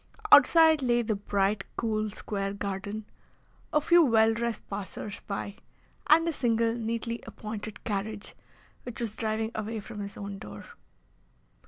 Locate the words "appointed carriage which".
7.27-8.99